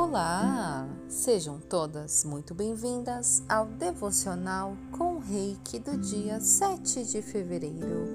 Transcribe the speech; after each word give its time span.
Olá! 0.00 0.86
Sejam 1.08 1.58
todas 1.58 2.22
muito 2.22 2.54
bem-vindas 2.54 3.42
ao 3.48 3.66
devocional 3.66 4.76
com 4.96 5.18
Reiki 5.18 5.80
do 5.80 5.98
dia 5.98 6.38
7 6.38 7.02
de 7.02 7.20
fevereiro 7.20 8.06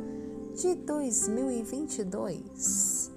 de 0.55 0.75
2022. 0.75 3.11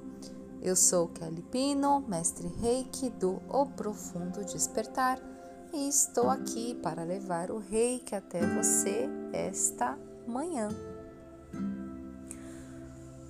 Eu 0.60 0.74
sou 0.74 1.06
Kelly 1.06 1.42
Pino, 1.42 2.00
mestre 2.08 2.48
Reiki 2.60 3.08
do 3.08 3.40
O 3.48 3.66
Profundo 3.66 4.44
Despertar 4.44 5.20
e 5.72 5.88
estou 5.88 6.28
aqui 6.28 6.74
para 6.82 7.04
levar 7.04 7.52
o 7.52 7.60
Reiki 7.60 8.16
até 8.16 8.44
você 8.44 9.08
esta 9.32 9.96
manhã. 10.26 10.70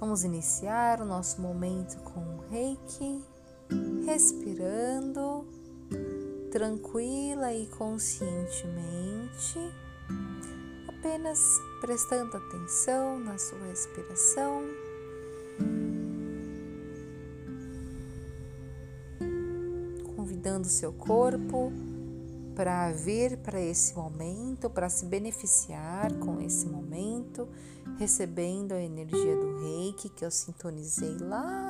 Vamos 0.01 0.25
iniciar 0.25 1.03
o 1.03 1.05
nosso 1.05 1.43
momento 1.43 1.99
com 2.05 2.21
o 2.21 2.41
Reiki 2.49 3.36
respirando 4.05 5.45
tranquila 6.51 7.53
e 7.53 7.67
conscientemente, 7.67 9.59
apenas 10.89 11.39
prestando 11.81 12.37
atenção 12.37 13.19
na 13.19 13.37
sua 13.37 13.59
respiração. 13.67 14.63
Convidando 20.17 20.67
seu 20.67 20.93
corpo 20.93 21.73
para 22.55 22.91
vir 22.93 23.37
para 23.39 23.61
esse 23.61 23.95
momento, 23.95 24.71
para 24.71 24.89
se 24.89 25.05
beneficiar 25.05 26.11
com 26.21 26.41
esse 26.41 26.67
momento, 26.67 27.47
recebendo 27.99 28.73
a 28.73 28.81
energia 28.81 29.37
do 29.37 29.61
reiki 29.61 30.09
que 30.09 30.25
eu 30.25 30.31
sintonizei 30.31 31.19
lá 31.19 31.66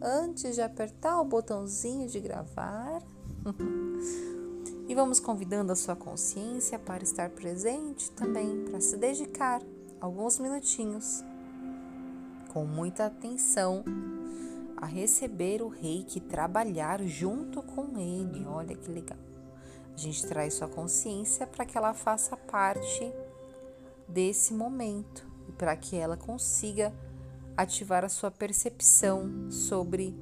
antes 0.00 0.54
de 0.54 0.62
apertar 0.62 1.20
o 1.20 1.24
botãozinho 1.24 2.08
de 2.08 2.20
gravar. 2.20 3.02
e 4.88 4.94
vamos 4.94 5.20
convidando 5.20 5.72
a 5.72 5.76
sua 5.76 5.94
consciência 5.94 6.78
para 6.78 7.02
estar 7.02 7.30
presente 7.30 8.10
também, 8.12 8.64
para 8.64 8.80
se 8.80 8.96
dedicar 8.96 9.62
alguns 10.00 10.38
minutinhos 10.38 11.22
com 12.52 12.64
muita 12.64 13.06
atenção 13.06 13.84
a 14.76 14.86
receber 14.86 15.60
o 15.60 15.68
reiki, 15.68 16.20
trabalhar 16.20 17.02
junto 17.02 17.62
com 17.62 17.98
ele. 17.98 18.46
Olha 18.46 18.76
que 18.76 18.90
legal. 18.90 19.18
A 19.92 19.96
gente 19.96 20.24
traz 20.26 20.54
sua 20.54 20.68
consciência 20.68 21.46
para 21.46 21.66
que 21.66 21.76
ela 21.76 21.92
faça 21.92 22.36
parte 22.36 23.12
desse 24.06 24.54
momento 24.54 25.26
e 25.48 25.52
para 25.52 25.76
que 25.76 25.96
ela 25.96 26.16
consiga 26.16 26.94
ativar 27.58 28.04
a 28.04 28.08
sua 28.08 28.30
percepção 28.30 29.50
sobre 29.50 30.14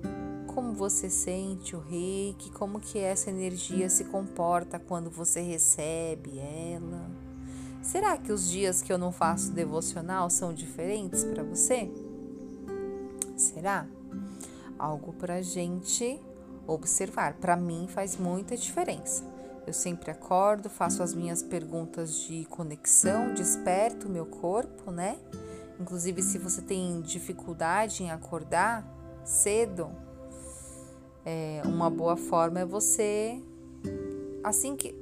como 0.46 0.72
você 0.72 1.10
sente 1.10 1.76
o 1.76 1.78
reiki, 1.78 2.50
como 2.50 2.80
que 2.80 2.98
essa 2.98 3.28
energia 3.28 3.90
se 3.90 4.04
comporta 4.04 4.78
quando 4.78 5.10
você 5.10 5.42
recebe 5.42 6.38
ela. 6.38 7.10
Será 7.82 8.16
que 8.16 8.32
os 8.32 8.48
dias 8.48 8.80
que 8.80 8.90
eu 8.90 8.96
não 8.96 9.12
faço 9.12 9.52
devocional 9.52 10.30
são 10.30 10.54
diferentes 10.54 11.24
para 11.24 11.42
você? 11.42 11.90
Será? 13.36 13.86
Algo 14.78 15.12
para 15.12 15.42
gente 15.42 16.18
observar. 16.66 17.34
Para 17.34 17.54
mim 17.54 17.86
faz 17.86 18.16
muita 18.16 18.56
diferença. 18.56 19.22
Eu 19.66 19.74
sempre 19.74 20.10
acordo, 20.10 20.70
faço 20.70 21.02
as 21.02 21.12
minhas 21.12 21.42
perguntas 21.42 22.18
de 22.20 22.46
conexão, 22.46 23.34
desperto 23.34 24.08
o 24.08 24.10
meu 24.10 24.24
corpo, 24.24 24.90
né? 24.90 25.18
Inclusive, 25.78 26.22
se 26.22 26.38
você 26.38 26.62
tem 26.62 27.00
dificuldade 27.02 28.02
em 28.02 28.10
acordar 28.10 28.84
cedo, 29.24 29.90
é, 31.24 31.60
uma 31.64 31.90
boa 31.90 32.16
forma 32.16 32.60
é 32.60 32.64
você, 32.64 33.42
assim 34.42 34.76
que 34.76 34.92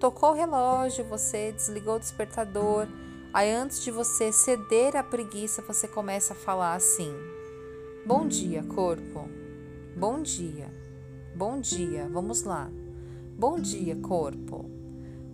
tocou 0.00 0.30
o 0.30 0.34
relógio, 0.34 1.04
você 1.04 1.52
desligou 1.52 1.96
o 1.96 1.98
despertador, 1.98 2.88
aí 3.32 3.52
antes 3.52 3.82
de 3.82 3.90
você 3.90 4.32
ceder 4.32 4.96
à 4.96 5.02
preguiça, 5.02 5.62
você 5.62 5.86
começa 5.86 6.32
a 6.32 6.36
falar 6.36 6.74
assim: 6.74 7.14
Bom 8.04 8.26
dia, 8.26 8.62
corpo. 8.64 9.28
Bom 9.96 10.20
dia. 10.20 10.70
Bom 11.34 11.60
dia. 11.60 12.08
Vamos 12.12 12.42
lá. 12.42 12.70
Bom 13.36 13.58
dia, 13.58 13.96
corpo. 13.96 14.70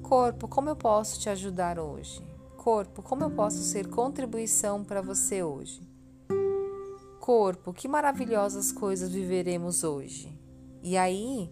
Corpo, 0.03 0.47
como 0.47 0.69
eu 0.69 0.77
posso 0.77 1.19
te 1.21 1.29
ajudar 1.29 1.79
hoje? 1.79 2.30
Corpo, 2.61 3.01
como 3.01 3.25
eu 3.25 3.31
posso 3.31 3.57
ser 3.63 3.89
contribuição 3.89 4.85
para 4.85 5.01
você 5.01 5.43
hoje? 5.43 5.81
Corpo, 7.19 7.73
que 7.73 7.89
maravilhosas 7.89 8.71
coisas 8.71 9.11
viveremos 9.11 9.83
hoje. 9.83 10.39
E 10.83 10.95
aí, 10.95 11.51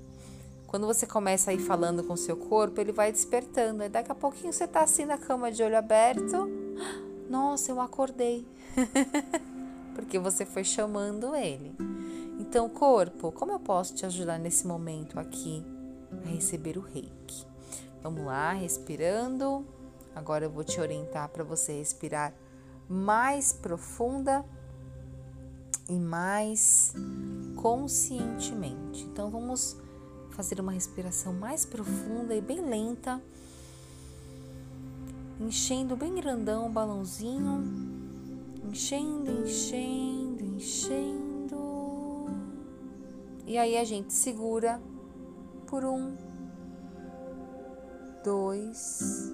quando 0.67 0.87
você 0.87 1.07
começa 1.07 1.51
a 1.51 1.55
ir 1.55 1.61
falando 1.61 2.05
com 2.05 2.15
seu 2.15 2.37
corpo, 2.37 2.79
ele 2.79 2.93
vai 2.93 3.11
despertando. 3.11 3.83
E 3.83 3.89
daqui 3.89 4.13
a 4.13 4.15
pouquinho 4.15 4.53
você 4.53 4.69
tá 4.69 4.83
assim 4.83 5.07
na 5.07 5.17
cama 5.17 5.51
de 5.51 5.63
olho 5.63 5.79
aberto. 5.79 6.47
Nossa, 7.27 7.73
eu 7.73 7.81
acordei. 7.81 8.47
Porque 9.97 10.19
você 10.19 10.45
foi 10.45 10.63
chamando 10.63 11.35
ele. 11.35 11.75
Então, 12.39 12.69
corpo, 12.69 13.33
como 13.33 13.53
eu 13.53 13.59
posso 13.59 13.95
te 13.95 14.05
ajudar 14.05 14.39
nesse 14.39 14.67
momento 14.67 15.19
aqui 15.19 15.65
a 16.23 16.29
receber 16.29 16.77
o 16.77 16.83
reiki? 16.83 17.47
Vamos 18.03 18.27
lá, 18.27 18.53
respirando. 18.53 19.78
Agora 20.19 20.45
eu 20.45 20.51
vou 20.51 20.65
te 20.65 20.81
orientar 20.81 21.29
para 21.29 21.45
você 21.45 21.75
respirar 21.75 22.35
mais 22.89 23.53
profunda 23.53 24.45
e 25.89 25.93
mais 25.93 26.93
conscientemente. 27.55 29.05
Então 29.05 29.31
vamos 29.31 29.77
fazer 30.31 30.61
uma 30.61 30.73
respiração 30.73 31.33
mais 31.33 31.65
profunda 31.65 32.35
e 32.35 32.41
bem 32.41 32.61
lenta, 32.61 33.23
enchendo 35.41 35.95
bem 35.95 36.13
grandão 36.17 36.67
o 36.67 36.69
balãozinho, 36.69 37.63
enchendo, 38.69 39.31
enchendo, 39.45 40.45
enchendo. 40.45 42.27
E 43.47 43.57
aí 43.57 43.77
a 43.77 43.85
gente 43.85 44.13
segura 44.13 44.83
por 45.65 45.85
um, 45.85 46.17
dois, 48.25 49.33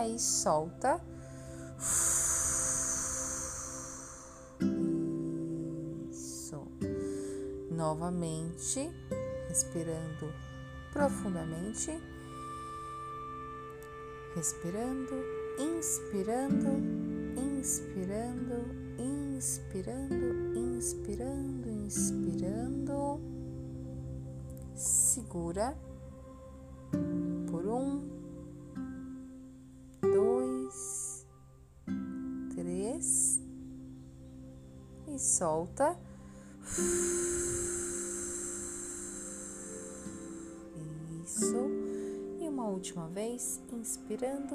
aí 0.00 0.18
solta. 0.18 1.00
Isso. 6.10 6.66
Novamente, 7.70 8.90
respirando 9.48 10.32
profundamente. 10.92 11.90
Respirando, 14.34 15.14
inspirando, 15.58 16.70
inspirando, 17.36 18.64
inspirando, 18.98 20.56
inspirando, 20.56 21.68
inspirando. 21.68 23.20
Segura 24.74 25.76
por 27.50 27.66
um 27.66 28.19
solta. 35.40 35.96
Isso. 41.24 41.56
E 42.38 42.46
uma 42.46 42.66
última 42.66 43.08
vez, 43.08 43.58
inspirando. 43.72 44.54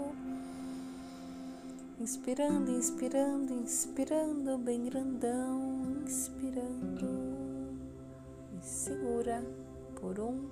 Inspirando, 1.99 2.69
inspirando, 2.69 3.53
inspirando, 3.53 4.59
bem 4.59 4.85
grandão, 4.85 6.03
inspirando. 6.05 7.07
E 8.53 8.63
segura 8.63 9.43
por 9.99 10.19
um, 10.19 10.47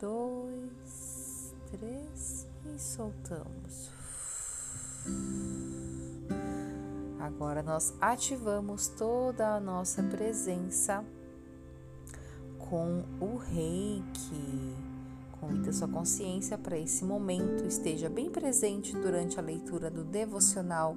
dois, 0.00 1.54
três 1.70 2.48
e 2.74 2.76
soltamos. 2.76 3.92
Agora 7.26 7.60
nós 7.60 7.92
ativamos 8.00 8.86
toda 8.86 9.56
a 9.56 9.58
nossa 9.58 10.00
presença 10.00 11.04
com 12.56 13.02
o 13.20 13.36
reiki. 13.36 14.76
Convida 15.40 15.72
sua 15.72 15.88
consciência 15.88 16.56
para 16.56 16.78
esse 16.78 17.04
momento, 17.04 17.64
esteja 17.66 18.08
bem 18.08 18.30
presente 18.30 18.96
durante 18.96 19.40
a 19.40 19.42
leitura 19.42 19.90
do 19.90 20.04
devocional, 20.04 20.96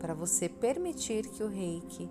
para 0.00 0.14
você 0.14 0.48
permitir 0.48 1.28
que 1.28 1.42
o 1.42 1.48
reiki 1.48 2.08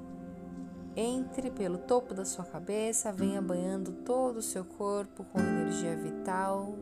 entre 0.95 1.49
pelo 1.49 1.79
topo 1.79 2.13
da 2.13 2.25
sua 2.25 2.45
cabeça, 2.45 3.11
venha 3.11 3.41
banhando 3.41 3.91
todo 4.05 4.37
o 4.37 4.43
seu 4.43 4.63
corpo 4.63 5.23
com 5.23 5.39
energia 5.39 5.95
vital, 5.95 6.75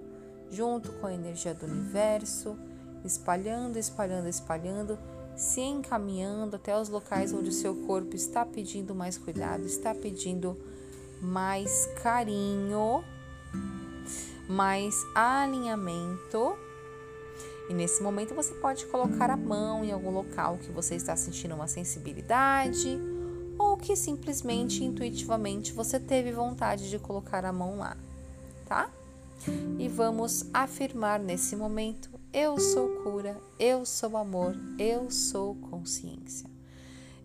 junto 0.50 0.92
com 1.00 1.07
a 1.07 1.13
energia 1.13 1.53
do 1.53 1.65
universo, 1.65 2.59
espalhando, 3.06 3.77
espalhando, 3.77 4.27
espalhando 4.27 5.00
se 5.35 5.61
encaminhando 5.61 6.55
até 6.55 6.79
os 6.79 6.89
locais 6.89 7.33
onde 7.33 7.49
o 7.49 7.53
seu 7.53 7.75
corpo 7.87 8.15
está 8.15 8.45
pedindo 8.45 8.93
mais 8.93 9.17
cuidado, 9.17 9.65
está 9.65 9.93
pedindo 9.93 10.57
mais 11.21 11.87
carinho, 12.01 13.03
mais 14.47 14.95
alinhamento. 15.15 16.55
E 17.69 17.73
nesse 17.73 18.03
momento 18.03 18.35
você 18.35 18.53
pode 18.55 18.85
colocar 18.87 19.29
a 19.29 19.37
mão 19.37 19.85
em 19.85 19.91
algum 19.91 20.11
local 20.11 20.57
que 20.57 20.71
você 20.71 20.95
está 20.95 21.15
sentindo 21.15 21.55
uma 21.55 21.67
sensibilidade 21.67 22.99
ou 23.57 23.77
que 23.77 23.95
simplesmente 23.95 24.83
intuitivamente 24.83 25.71
você 25.71 25.99
teve 25.99 26.31
vontade 26.31 26.89
de 26.89 26.99
colocar 26.99 27.45
a 27.45 27.53
mão 27.53 27.77
lá, 27.77 27.95
tá? 28.65 28.89
E 29.79 29.87
vamos 29.87 30.45
afirmar 30.53 31.19
nesse 31.19 31.55
momento: 31.55 32.09
eu 32.33 32.57
sou 32.57 32.87
cura, 33.03 33.37
eu 33.59 33.85
sou 33.85 34.15
amor, 34.15 34.55
eu 34.79 35.11
sou 35.11 35.53
consciência. 35.55 36.49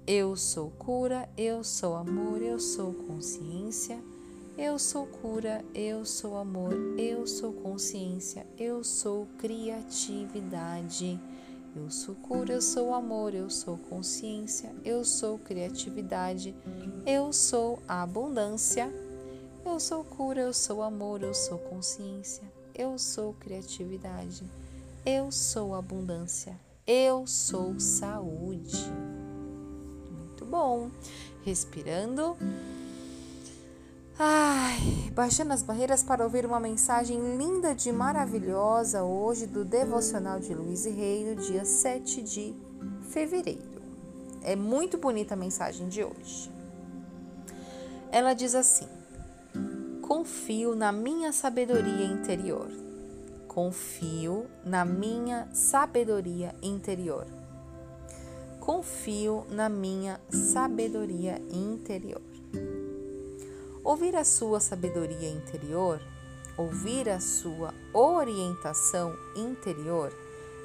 Eu 0.04 0.36
sou 0.36 0.70
cura, 0.70 1.28
eu 1.36 1.62
sou 1.62 1.94
amor, 1.94 2.42
eu 2.42 2.58
sou 2.58 2.92
consciência. 2.92 3.98
Eu 4.58 4.78
sou 4.78 5.06
cura, 5.06 5.64
eu 5.74 6.04
sou 6.04 6.36
amor, 6.36 6.72
eu 6.98 7.24
sou 7.26 7.52
consciência, 7.52 8.46
eu 8.58 8.82
sou 8.82 9.28
criatividade. 9.38 11.20
Eu 11.76 11.88
sou 11.90 12.14
cura, 12.16 12.54
eu 12.54 12.62
sou 12.62 12.92
amor, 12.92 13.34
eu 13.34 13.48
sou 13.48 13.76
consciência, 13.76 14.74
eu 14.84 15.04
sou 15.04 15.38
criatividade, 15.38 16.54
eu 17.04 17.32
sou 17.32 17.78
abundância. 17.86 18.92
Eu 19.64 19.78
sou 19.78 20.02
cura, 20.02 20.40
eu 20.40 20.52
sou 20.52 20.82
amor, 20.82 21.22
eu 21.22 21.34
sou 21.34 21.58
consciência, 21.58 22.44
eu 22.74 22.98
sou 22.98 23.34
criatividade, 23.34 24.44
eu 25.06 25.30
sou 25.30 25.72
abundância, 25.72 26.58
eu 26.84 27.28
sou 27.28 27.78
saúde. 27.78 28.92
Muito 30.10 30.44
bom. 30.44 30.90
Respirando. 31.44 32.36
Ai, 34.18 35.12
baixando 35.14 35.52
as 35.52 35.62
barreiras 35.62 36.02
para 36.02 36.24
ouvir 36.24 36.44
uma 36.44 36.58
mensagem 36.58 37.36
linda 37.36 37.72
de 37.72 37.92
maravilhosa 37.92 39.04
hoje 39.04 39.46
do 39.46 39.64
devocional 39.64 40.40
de 40.40 40.52
Luiz 40.52 40.86
e 40.86 40.90
Rei, 40.90 41.24
no 41.24 41.40
dia 41.40 41.64
7 41.64 42.22
de 42.22 42.54
fevereiro. 43.10 43.80
É 44.42 44.56
muito 44.56 44.98
bonita 44.98 45.34
a 45.34 45.36
mensagem 45.36 45.88
de 45.88 46.02
hoje. 46.02 46.50
Ela 48.10 48.34
diz 48.34 48.56
assim: 48.56 48.88
Confio 50.02 50.74
na 50.74 50.90
minha 50.90 51.32
sabedoria 51.32 52.06
interior. 52.06 52.85
Confio 53.56 54.44
na 54.66 54.84
minha 54.84 55.48
sabedoria 55.54 56.54
interior. 56.62 57.26
Confio 58.60 59.46
na 59.48 59.66
minha 59.66 60.20
sabedoria 60.28 61.40
interior. 61.50 62.20
Ouvir 63.82 64.14
a 64.14 64.24
sua 64.24 64.60
sabedoria 64.60 65.30
interior, 65.30 66.02
ouvir 66.58 67.08
a 67.08 67.18
sua 67.18 67.72
orientação 67.94 69.16
interior, 69.34 70.12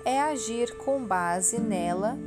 é 0.03 0.19
agir 0.19 0.75
com 0.75 1.01
base 1.01 1.61
nela. 1.61 2.17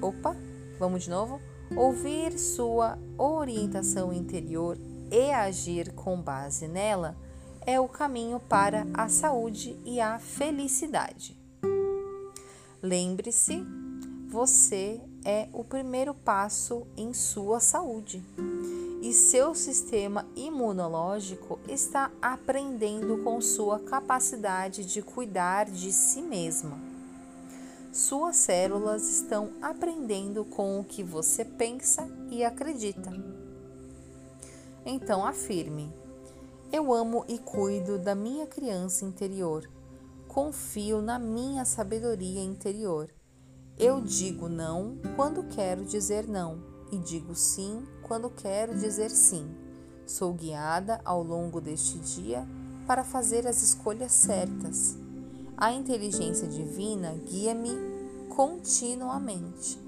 Opa, 0.00 0.34
vamos 0.78 1.04
de 1.04 1.10
novo? 1.10 1.38
Ouvir 1.76 2.38
sua 2.38 2.98
orientação 3.18 4.10
interior 4.10 4.78
e 5.10 5.30
agir 5.30 5.92
com 5.92 6.18
base 6.18 6.66
nela 6.66 7.14
é 7.66 7.80
o 7.80 7.88
caminho 7.88 8.40
para 8.40 8.86
a 8.94 9.08
saúde 9.08 9.76
e 9.84 10.00
a 10.00 10.18
felicidade. 10.18 11.36
Lembre-se, 12.82 13.64
você 14.28 15.00
é 15.24 15.48
o 15.52 15.64
primeiro 15.64 16.12
passo 16.14 16.86
em 16.96 17.14
sua 17.14 17.60
saúde 17.60 18.22
e 19.00 19.12
seu 19.12 19.54
sistema 19.54 20.26
imunológico 20.34 21.58
está 21.68 22.10
aprendendo 22.20 23.18
com 23.18 23.40
sua 23.40 23.78
capacidade 23.78 24.84
de 24.84 25.02
cuidar 25.02 25.66
de 25.66 25.92
si 25.92 26.20
mesma. 26.20 26.78
Suas 27.92 28.36
células 28.36 29.08
estão 29.08 29.50
aprendendo 29.62 30.44
com 30.44 30.80
o 30.80 30.84
que 30.84 31.02
você 31.02 31.44
pensa 31.44 32.08
e 32.28 32.42
acredita. 32.42 33.12
Então 34.84 35.24
afirme: 35.24 35.92
Eu 36.76 36.92
amo 36.92 37.24
e 37.28 37.38
cuido 37.38 38.00
da 38.00 38.16
minha 38.16 38.48
criança 38.48 39.04
interior. 39.04 39.70
Confio 40.26 41.00
na 41.00 41.20
minha 41.20 41.64
sabedoria 41.64 42.42
interior. 42.42 43.14
Eu 43.78 44.00
digo 44.00 44.48
não 44.48 44.98
quando 45.14 45.44
quero 45.44 45.84
dizer 45.84 46.26
não 46.26 46.60
e 46.90 46.98
digo 46.98 47.32
sim 47.32 47.86
quando 48.02 48.28
quero 48.28 48.74
dizer 48.74 49.10
sim. 49.10 49.48
Sou 50.04 50.32
guiada 50.32 51.00
ao 51.04 51.22
longo 51.22 51.60
deste 51.60 51.96
dia 52.00 52.44
para 52.88 53.04
fazer 53.04 53.46
as 53.46 53.62
escolhas 53.62 54.10
certas. 54.10 54.98
A 55.56 55.72
inteligência 55.72 56.48
divina 56.48 57.14
guia-me 57.24 57.70
continuamente 58.30 59.78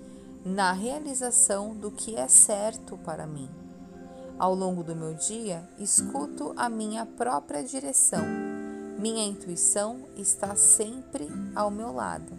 na 0.45 0.71
realização 0.71 1.75
do 1.75 1.91
que 1.91 2.15
é 2.15 2.29
certo 2.29 2.97
para 2.99 3.27
mim. 3.27 3.66
Ao 4.39 4.55
longo 4.55 4.85
do 4.85 4.95
meu 4.95 5.15
dia, 5.15 5.67
escuto 5.79 6.53
a 6.59 6.69
minha 6.69 7.07
própria 7.07 7.65
direção. 7.65 8.23
Minha 8.99 9.25
intuição 9.25 10.05
está 10.15 10.55
sempre 10.55 11.27
ao 11.55 11.71
meu 11.71 11.91
lado. 11.91 12.33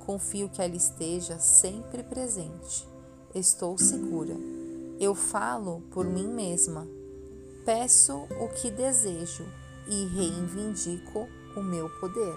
Confio 0.00 0.50
que 0.50 0.60
ela 0.60 0.76
esteja 0.76 1.38
sempre 1.38 2.02
presente. 2.02 2.86
Estou 3.34 3.78
segura. 3.78 4.34
Eu 4.98 5.14
falo 5.14 5.82
por 5.90 6.04
mim 6.04 6.28
mesma. 6.28 6.86
Peço 7.64 8.26
o 8.38 8.48
que 8.48 8.70
desejo 8.70 9.44
e 9.88 10.04
reivindico 10.08 11.26
o 11.56 11.62
meu 11.62 11.88
poder. 12.00 12.34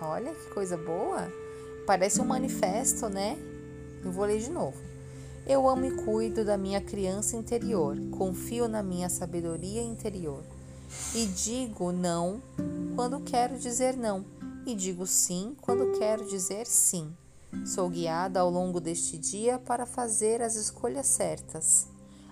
Olha 0.00 0.34
que 0.34 0.50
coisa 0.50 0.76
boa! 0.76 1.30
Parece 1.86 2.20
um 2.20 2.24
manifesto, 2.24 3.08
né? 3.08 3.38
Eu 4.04 4.10
vou 4.10 4.24
ler 4.24 4.40
de 4.40 4.50
novo. 4.50 4.95
Eu 5.46 5.68
amo 5.68 5.84
e 5.84 5.92
cuido 5.92 6.44
da 6.44 6.58
minha 6.58 6.80
criança 6.80 7.36
interior, 7.36 7.96
confio 8.10 8.66
na 8.66 8.82
minha 8.82 9.08
sabedoria 9.08 9.80
interior 9.80 10.42
e 11.14 11.24
digo 11.26 11.92
não 11.92 12.42
quando 12.96 13.20
quero 13.20 13.56
dizer 13.56 13.96
não, 13.96 14.24
e 14.66 14.74
digo 14.74 15.06
sim 15.06 15.54
quando 15.60 15.96
quero 15.98 16.26
dizer 16.26 16.66
sim. 16.66 17.12
Sou 17.64 17.88
guiada 17.88 18.40
ao 18.40 18.50
longo 18.50 18.80
deste 18.80 19.16
dia 19.16 19.56
para 19.56 19.86
fazer 19.86 20.42
as 20.42 20.56
escolhas 20.56 21.06
certas. 21.06 21.86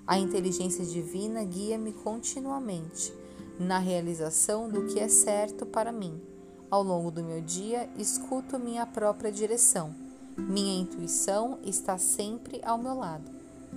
A 0.05 0.19
inteligência 0.19 0.85
divina 0.85 1.45
guia-me 1.45 1.93
continuamente 1.93 3.15
na 3.61 3.79
realização 3.79 4.69
do 4.69 4.87
que 4.87 4.99
é 4.99 5.07
certo 5.07 5.65
para 5.65 5.93
mim. 5.93 6.21
Ao 6.69 6.83
longo 6.83 7.12
do 7.12 7.23
meu 7.23 7.41
dia, 7.41 7.88
escuto 7.97 8.59
minha 8.59 8.85
própria 8.85 9.31
direção. 9.31 10.04
Minha 10.37 10.83
intuição 10.83 11.59
está 11.62 11.97
sempre 11.97 12.61
ao 12.64 12.76
meu 12.76 12.95
lado. 12.95 13.31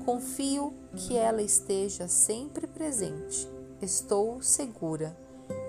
Confio 0.03 0.73
que 0.95 1.15
ela 1.15 1.41
esteja 1.41 2.07
sempre 2.07 2.65
presente. 2.65 3.47
Estou 3.81 4.41
segura. 4.41 5.15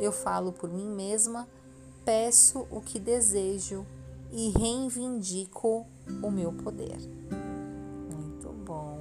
Eu 0.00 0.10
falo 0.10 0.52
por 0.52 0.70
mim 0.70 0.88
mesma, 0.88 1.46
peço 2.04 2.66
o 2.70 2.80
que 2.80 2.98
desejo 2.98 3.84
e 4.32 4.48
reivindico 4.50 5.86
o 6.22 6.30
meu 6.30 6.52
poder. 6.52 6.98
Muito 8.10 8.48
bom, 8.64 8.98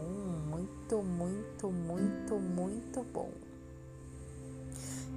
muito, 0.49 1.01
muito, 1.01 1.71
muito, 1.71 2.35
muito 2.35 3.03
bom. 3.13 3.31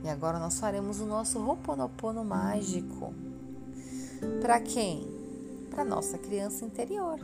E 0.04 0.08
agora 0.08 0.38
nós 0.38 0.58
faremos 0.58 1.00
o 1.00 1.04
nosso 1.04 1.38
Roponopono 1.40 2.24
mágico. 2.24 3.12
Para 4.40 4.60
quem? 4.60 5.19
Para 5.70 5.84
nossa 5.84 6.18
criança 6.18 6.64
interior. 6.64 7.18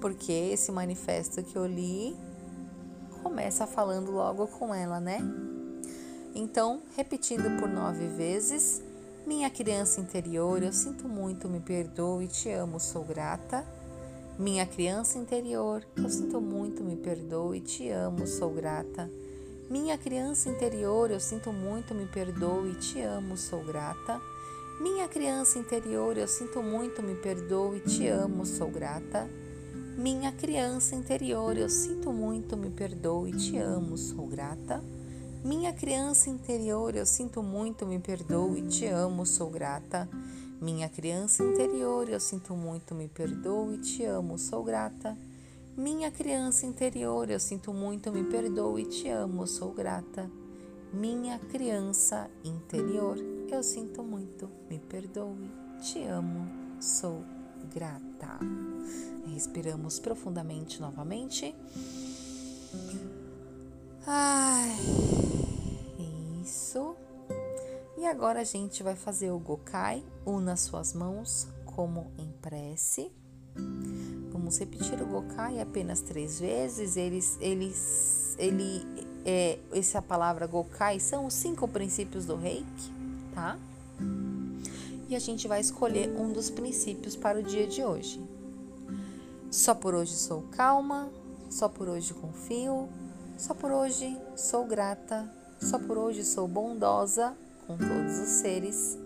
Porque 0.00 0.32
esse 0.32 0.70
manifesto 0.70 1.42
que 1.42 1.56
eu 1.56 1.66
li 1.66 2.16
começa 3.22 3.66
falando 3.66 4.10
logo 4.10 4.46
com 4.46 4.74
ela, 4.74 5.00
né? 5.00 5.18
Então, 6.34 6.82
repetindo 6.96 7.58
por 7.58 7.68
nove 7.68 8.06
vezes, 8.08 8.82
minha 9.26 9.48
criança 9.48 10.00
interior, 10.00 10.62
eu 10.62 10.72
sinto 10.72 11.08
muito, 11.08 11.48
me 11.48 11.60
perdoe, 11.60 12.28
te 12.28 12.50
amo, 12.50 12.78
sou 12.78 13.04
grata. 13.04 13.64
Minha 14.38 14.66
criança 14.66 15.16
interior, 15.16 15.86
eu 15.96 16.10
sinto 16.10 16.40
muito, 16.40 16.82
me 16.82 16.96
perdoe, 16.96 17.60
te 17.60 17.88
amo, 17.88 18.26
sou 18.26 18.50
grata. 18.50 19.10
Minha 19.70 19.96
criança 19.96 20.50
interior, 20.50 21.10
eu 21.10 21.20
sinto 21.20 21.52
muito, 21.52 21.94
me 21.94 22.04
perdoe, 22.04 22.74
te 22.74 23.00
amo, 23.00 23.36
sou 23.36 23.64
grata. 23.64 24.20
Minha 24.80 25.06
criança 25.06 25.58
interior, 25.58 26.16
eu 26.18 26.26
sinto 26.26 26.60
muito, 26.60 27.00
me 27.00 27.14
perdoe, 27.14 27.80
te 27.80 28.08
amo, 28.08 28.44
sou 28.44 28.68
grata. 28.68 29.30
Minha 29.96 30.32
criança 30.32 30.96
interior, 30.96 31.56
eu 31.56 31.68
sinto 31.68 32.12
muito, 32.12 32.56
me 32.56 32.70
perdoe, 32.70 33.32
te 33.32 33.56
amo, 33.56 33.96
sou 33.96 34.26
grata. 34.26 34.82
Minha 35.44 35.72
criança 35.72 36.28
interior, 36.28 36.96
eu 36.96 37.06
sinto 37.06 37.40
muito, 37.40 37.86
me 37.86 38.00
perdoo 38.00 38.56
e 38.56 38.62
te 38.62 38.86
amo, 38.86 39.24
sou 39.24 39.48
grata. 39.48 40.08
Minha 40.60 40.88
criança 40.88 41.44
interior, 41.44 42.08
eu 42.08 42.18
sinto 42.18 42.56
muito, 42.56 42.94
me 42.94 43.06
perdoe, 43.06 43.78
te 43.78 44.04
amo, 44.04 44.36
sou 44.38 44.64
grata. 44.64 45.16
Minha 45.76 46.10
criança 46.10 46.66
interior, 46.66 47.30
eu 47.30 47.38
sinto 47.38 47.72
muito, 47.72 48.10
me 48.10 48.24
perdoe, 48.24 48.86
te 48.86 49.08
amo, 49.08 49.46
sou 49.46 49.72
grata. 49.72 50.28
Minha 50.94 51.40
criança 51.40 52.30
interior, 52.44 53.18
eu 53.50 53.62
sinto 53.64 54.00
muito, 54.00 54.48
me 54.70 54.78
perdoe, 54.78 55.50
te 55.80 56.04
amo, 56.04 56.46
sou 56.80 57.24
grata. 57.74 58.38
Respiramos 59.26 59.98
profundamente 59.98 60.80
novamente. 60.80 61.52
Ai, 64.06 64.70
isso. 66.44 66.94
E 67.98 68.06
agora 68.06 68.40
a 68.40 68.44
gente 68.44 68.82
vai 68.84 68.94
fazer 68.94 69.32
o 69.32 69.38
Gokai. 69.38 70.04
Una 70.24 70.56
suas 70.56 70.94
mãos 70.94 71.48
como 71.64 72.12
em 72.16 72.30
prece. 72.40 73.10
Vamos 74.30 74.58
repetir 74.58 75.02
o 75.02 75.06
Gokai 75.06 75.60
apenas 75.60 76.02
três 76.02 76.38
vezes. 76.38 76.96
Eles, 76.96 77.36
eles, 77.40 78.36
ele, 78.38 78.84
é, 79.24 79.58
essa 79.72 80.02
palavra 80.02 80.46
Gokai 80.46 81.00
são 81.00 81.26
os 81.26 81.34
cinco 81.34 81.66
princípios 81.66 82.26
do 82.26 82.36
Reiki, 82.36 82.92
tá? 83.34 83.58
E 85.08 85.16
a 85.16 85.18
gente 85.18 85.48
vai 85.48 85.60
escolher 85.60 86.08
um 86.16 86.32
dos 86.32 86.50
princípios 86.50 87.16
para 87.16 87.38
o 87.38 87.42
dia 87.42 87.66
de 87.66 87.82
hoje. 87.82 88.20
Só 89.50 89.74
por 89.74 89.94
hoje 89.94 90.14
sou 90.14 90.42
calma, 90.52 91.08
só 91.48 91.68
por 91.68 91.88
hoje 91.88 92.12
confio, 92.14 92.88
só 93.38 93.54
por 93.54 93.70
hoje 93.70 94.16
sou 94.36 94.66
grata, 94.66 95.30
só 95.60 95.78
por 95.78 95.96
hoje 95.96 96.24
sou 96.24 96.48
bondosa 96.48 97.36
com 97.66 97.76
todos 97.76 98.18
os 98.18 98.28
seres. 98.28 98.98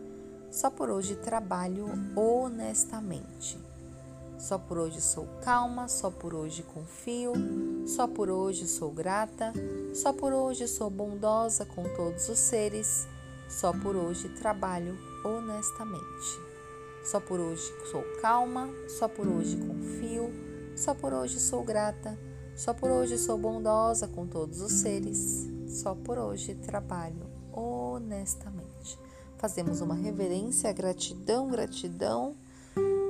Só 0.51 0.71
por 0.71 0.89
hoje 0.89 1.15
trabalho 1.17 1.87
honestamente. 2.17 3.68
Só 4.39 4.57
por 4.57 4.79
hoje 4.79 5.01
sou 5.01 5.27
calma, 5.43 5.89
só 5.89 6.13
por 6.13 6.33
hoje 6.33 6.63
confio, 6.63 7.33
só 7.89 8.07
por 8.07 8.31
hoje 8.31 8.69
sou 8.69 8.93
grata, 8.93 9.53
só 9.93 10.13
por 10.13 10.33
hoje 10.33 10.69
sou 10.69 10.89
bondosa 10.89 11.67
com 11.67 11.83
todos 11.97 12.29
os 12.29 12.39
seres, 12.39 13.09
só 13.49 13.73
por 13.73 13.97
hoje 13.97 14.29
trabalho 14.29 14.97
honestamente. 15.25 16.41
Só 17.05 17.19
por 17.19 17.41
hoje 17.41 17.65
sou 17.91 18.05
calma, 18.23 18.71
só 18.87 19.09
por 19.09 19.27
hoje 19.27 19.57
confio, 19.57 20.31
só 20.77 20.95
por 20.95 21.13
hoje 21.13 21.41
sou 21.41 21.65
grata, 21.65 22.17
só 22.55 22.73
por 22.73 22.91
hoje 22.91 23.19
sou 23.19 23.37
bondosa 23.37 24.07
com 24.07 24.25
todos 24.25 24.61
os 24.61 24.71
seres, 24.71 25.49
só 25.67 25.97
por 25.97 26.17
hoje 26.17 26.55
trabalho 26.55 27.27
honestamente. 27.53 28.97
Fazemos 29.37 29.81
uma 29.81 29.97
reverência, 29.97 30.73
gratidão, 30.73 31.49
gratidão 31.49 32.37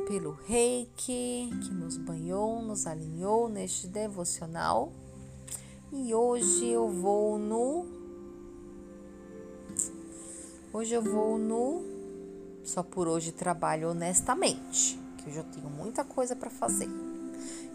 pelo 0.09 0.33
reiki 0.47 1.51
que 1.63 1.71
nos 1.71 1.99
banhou, 1.99 2.63
nos 2.63 2.87
alinhou 2.87 3.49
neste 3.49 3.87
devocional. 3.87 4.91
E 5.93 6.15
hoje 6.15 6.67
eu 6.67 6.89
vou 6.89 7.39
no. 7.39 7.87
Hoje 10.73 10.95
eu 10.95 11.03
vou 11.03 11.39
no. 11.39 11.85
Só 12.65 12.83
por 12.83 13.07
hoje 13.07 13.31
trabalho 13.31 13.91
honestamente, 13.91 14.99
que 15.19 15.29
eu 15.29 15.35
já 15.35 15.43
tenho 15.45 15.69
muita 15.69 16.03
coisa 16.03 16.35
para 16.35 16.51
fazer. 16.51 16.89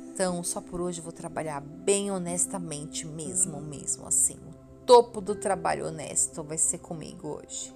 Então, 0.09 0.43
só 0.43 0.59
por 0.59 0.81
hoje 0.81 0.99
vou 0.99 1.13
trabalhar 1.13 1.61
bem 1.61 2.11
honestamente 2.11 3.05
mesmo, 3.05 3.61
mesmo 3.61 4.05
assim 4.07 4.39
topo 4.85 5.21
do 5.21 5.35
trabalho 5.35 5.87
honesto 5.87 6.43
vai 6.43 6.57
ser 6.57 6.79
comigo 6.79 7.39
hoje. 7.39 7.73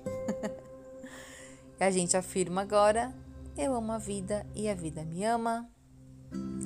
a 1.79 1.91
gente 1.91 2.17
afirma 2.17 2.61
agora: 2.61 3.13
eu 3.57 3.73
amo 3.75 3.91
a 3.91 3.97
vida 3.97 4.45
e 4.53 4.69
a 4.69 4.75
vida 4.75 5.03
me 5.03 5.25
ama. 5.25 5.67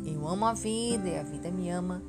Eu 0.06 0.28
amo 0.28 0.46
a 0.46 0.54
vida 0.54 1.08
e 1.08 1.18
a 1.18 1.24
vida 1.24 1.50
me 1.50 1.70
ama. 1.70 2.04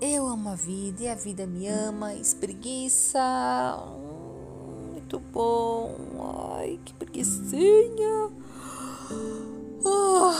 Eu 0.00 0.26
amo 0.26 0.48
a 0.48 0.54
vida 0.56 1.04
e 1.04 1.08
a 1.08 1.14
vida 1.14 1.46
me 1.46 1.68
ama. 1.68 2.12
Espreguiça. 2.14 3.20
Hum, 3.78 4.90
muito 4.92 5.20
bom. 5.20 5.94
Ai, 6.56 6.80
que 6.84 6.92
preguiçinha. 6.94 8.30
Oh. 9.84 10.32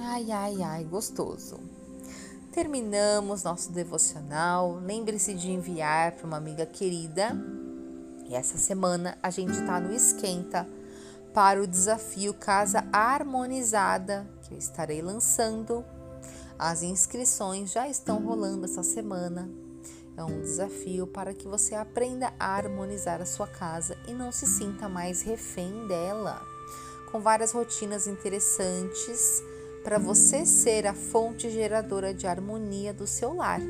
Ai, 0.00 0.30
ai, 0.30 0.62
ai, 0.62 0.84
gostoso. 0.84 1.60
Terminamos 2.50 3.42
nosso 3.42 3.72
devocional. 3.72 4.80
Lembre-se 4.82 5.34
de 5.34 5.50
enviar 5.50 6.12
para 6.12 6.26
uma 6.26 6.38
amiga 6.38 6.64
querida. 6.64 7.36
E 8.26 8.34
essa 8.34 8.56
semana 8.56 9.18
a 9.22 9.28
gente 9.28 9.52
está 9.52 9.78
no 9.78 9.92
Esquenta 9.92 10.66
para 11.32 11.62
o 11.62 11.66
desafio 11.66 12.34
Casa 12.34 12.84
Harmonizada, 12.92 14.28
que 14.42 14.54
eu 14.54 14.58
estarei 14.58 15.02
lançando. 15.02 15.84
As 16.58 16.82
inscrições 16.82 17.70
já 17.72 17.88
estão 17.88 18.24
rolando 18.24 18.64
essa 18.64 18.82
semana. 18.82 19.48
É 20.16 20.24
um 20.24 20.40
desafio 20.40 21.06
para 21.06 21.32
que 21.32 21.46
você 21.46 21.76
aprenda 21.76 22.32
a 22.40 22.56
harmonizar 22.56 23.20
a 23.20 23.26
sua 23.26 23.46
casa 23.46 23.96
e 24.08 24.12
não 24.12 24.32
se 24.32 24.46
sinta 24.46 24.88
mais 24.88 25.22
refém 25.22 25.86
dela. 25.86 26.42
Com 27.12 27.20
várias 27.20 27.52
rotinas 27.52 28.08
interessantes 28.08 29.42
para 29.84 29.98
você 29.98 30.44
ser 30.44 30.86
a 30.86 30.94
fonte 30.94 31.48
geradora 31.48 32.12
de 32.12 32.26
harmonia 32.26 32.92
do 32.92 33.06
seu 33.06 33.32
lar. 33.34 33.60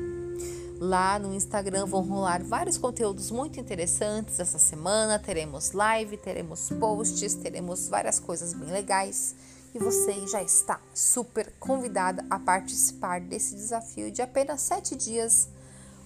Lá 0.79 1.19
no 1.19 1.33
Instagram 1.33 1.85
vão 1.85 2.01
rolar 2.01 2.41
vários 2.41 2.77
conteúdos 2.77 3.29
muito 3.31 3.59
interessantes 3.59 4.39
essa 4.39 4.57
semana. 4.57 5.19
Teremos 5.19 5.73
live, 5.73 6.15
teremos 6.15 6.69
posts, 6.79 7.33
teremos 7.33 7.89
várias 7.89 8.17
coisas 8.17 8.53
bem 8.53 8.71
legais. 8.71 9.35
E 9.75 9.77
você 9.77 10.25
já 10.25 10.41
está 10.41 10.79
super 10.93 11.51
convidada 11.59 12.25
a 12.29 12.39
participar 12.39 13.19
desse 13.19 13.55
desafio 13.55 14.09
de 14.09 14.21
apenas 14.21 14.61
sete 14.61 14.95
dias, 14.95 15.49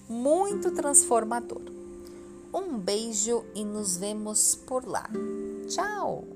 muito 0.08 0.72
transformador. 0.72 1.62
Um 2.52 2.76
beijo 2.76 3.44
e 3.54 3.64
nos 3.64 3.96
vemos 3.96 4.54
por 4.54 4.86
lá. 4.86 5.08
Tchau! 5.68 6.33